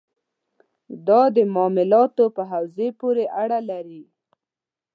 [1.07, 4.03] دا د معاملاتو په حوزې پورې اړه لري.